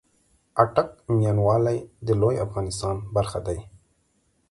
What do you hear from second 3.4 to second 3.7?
دې